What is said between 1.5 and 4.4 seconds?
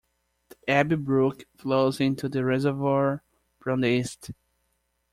flows into the reservoir from the east.